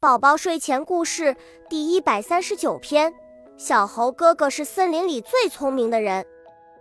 [0.00, 1.36] 宝宝睡前故事
[1.68, 3.12] 第一百三十九篇：
[3.58, 6.24] 小猴哥哥是森林里最聪明的人。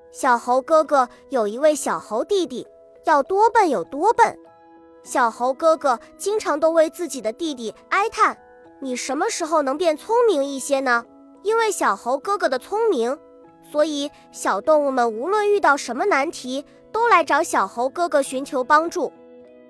[0.10, 2.66] 小猴哥哥有一位小猴弟弟，
[3.04, 4.40] 要多笨有多笨。
[5.04, 8.38] 小猴哥哥经常都为自己的弟弟哀叹
[8.80, 11.04] ：“你什么时候能变聪明一些呢？”
[11.44, 13.20] 因为小猴哥哥的聪明，
[13.70, 16.64] 所以小动物们无论遇到什么难题，
[16.94, 19.12] 都来找小猴哥哥寻求帮助。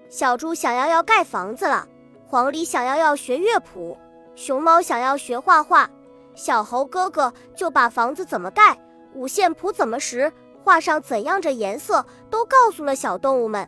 [0.07, 1.88] 小猪想要要盖房子了。
[2.30, 3.98] 黄鹂想要要学乐谱，
[4.36, 5.90] 熊猫想要学画画，
[6.36, 8.77] 小猴哥哥就把房子怎么盖、
[9.16, 10.31] 五线谱怎么识、
[10.63, 13.67] 画上怎样着颜色都告诉了小动物们。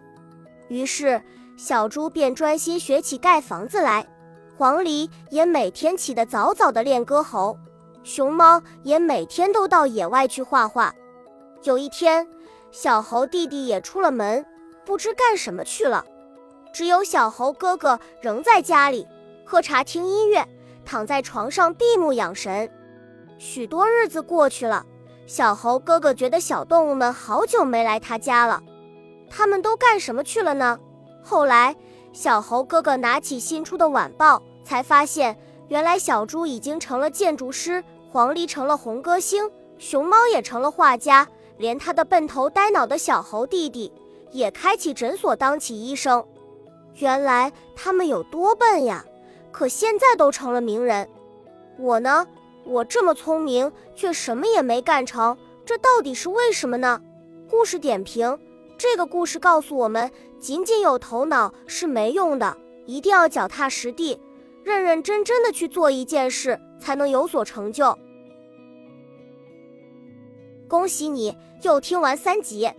[0.67, 1.19] 于是
[1.57, 4.07] 小猪便专心学起盖房子来，
[4.55, 7.57] 黄鹂也每天起得早早的练歌喉，
[8.03, 10.93] 熊猫也每天都到野外去画画。
[11.63, 12.27] 有一天，
[12.69, 14.45] 小猴弟弟也出了门，
[14.85, 16.05] 不知干什么去了。
[16.73, 19.07] 只有小猴哥哥仍在家里
[19.45, 20.47] 喝茶、听音乐，
[20.85, 22.71] 躺在床上闭目养神。
[23.37, 24.85] 许多日子过去了，
[25.25, 28.61] 小猴哥哥觉得小动物们好久没来他家了，
[29.29, 30.79] 他们都干什么去了呢？
[31.21, 31.75] 后来，
[32.13, 35.37] 小猴哥哥拿起新出的晚报，才发现
[35.67, 43.91] 原来小猪已经成了建筑师，黄鹂成了红歌星，熊猫也成了画家，连他的笨头呆脑的小猴弟弟
[44.31, 46.25] 也开起诊所当起医生。
[46.95, 49.05] 原来他们有多笨呀！
[49.51, 51.09] 可现在都成了名人，
[51.77, 52.27] 我呢？
[52.63, 57.01] 我这么聪明，却什么也没干成，这到底是为什么呢？
[57.49, 58.37] 故事点评：
[58.77, 64.19] 这个故事告诉我们，仅仅有头脑是没用的，一定要脚踏实地，
[64.63, 67.97] 认认真真的去做一件事，才能有所成就。
[70.67, 72.71] 恭喜你又听完三集，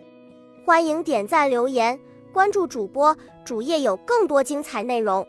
[0.65, 2.01] 欢迎点赞留言。
[2.33, 5.27] 关注主播，主页有更多精彩内容。